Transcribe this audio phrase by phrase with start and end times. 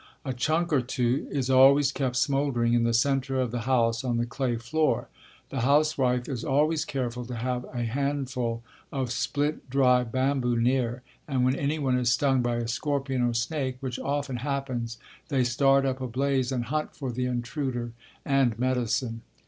[0.25, 4.17] "A chunk or two" is always kept smouldering in the center of the house on
[4.17, 5.09] the clay floor.
[5.51, 11.45] The housewife is always careful to have a handful of split dry bamboo near, and
[11.45, 16.01] when anyone is stung by a scorpion or snake (which often happens) they start up
[16.01, 17.91] a blaze and hunt for the intruder
[18.25, 19.21] and medicine.